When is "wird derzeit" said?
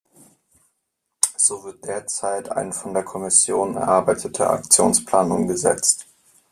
1.63-2.49